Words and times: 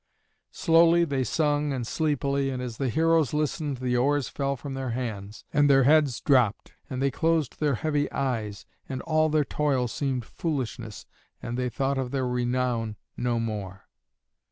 Slowly 0.55 1.05
they 1.05 1.23
sung 1.23 1.71
and 1.73 1.85
sleepily, 1.85 2.49
and 2.49 2.59
as 2.59 2.77
the 2.77 2.89
heroes 2.89 3.35
listened 3.35 3.77
the 3.77 3.95
oars 3.95 4.29
fell 4.29 4.55
from 4.55 4.73
their 4.73 4.89
hands, 4.89 5.45
and 5.53 5.69
their 5.69 5.83
heads 5.83 6.19
dropped, 6.21 6.73
and 6.89 6.99
they 7.03 7.11
closed 7.11 7.59
their 7.59 7.75
heavy 7.75 8.11
eyes, 8.11 8.65
and 8.89 9.03
all 9.03 9.29
their 9.29 9.45
toil 9.45 9.87
seemed 9.87 10.25
foolishness, 10.25 11.05
and 11.39 11.55
they 11.55 11.69
thought 11.69 11.99
of 11.99 12.09
their 12.09 12.27
renown 12.27 12.95
no 13.15 13.39
more. 13.39 13.83